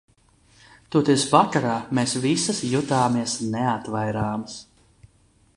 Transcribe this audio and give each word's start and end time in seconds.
Toties 0.95 1.25
vakarā 1.33 1.75
mēs 1.99 2.15
visas 2.25 2.63
jutāmies 2.71 3.39
neatvairāmas! 3.53 4.61